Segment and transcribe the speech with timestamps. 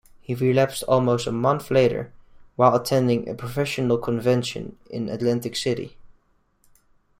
[0.19, 2.11] He relapsed almost a month later
[2.55, 5.95] while attending a professional convention in Atlantic City.